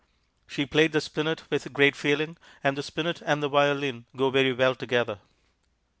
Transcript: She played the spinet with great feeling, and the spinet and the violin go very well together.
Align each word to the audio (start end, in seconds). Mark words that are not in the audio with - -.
She 0.47 0.65
played 0.65 0.93
the 0.93 0.99
spinet 0.99 1.43
with 1.51 1.71
great 1.73 1.95
feeling, 1.95 2.37
and 2.63 2.75
the 2.75 2.81
spinet 2.81 3.21
and 3.23 3.43
the 3.43 3.49
violin 3.49 4.05
go 4.17 4.31
very 4.31 4.51
well 4.51 4.73
together. 4.73 5.19